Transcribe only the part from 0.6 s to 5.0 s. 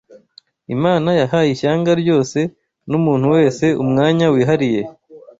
Imana yahaye ishyanga ryose n’umuntu wese umwanya wihariye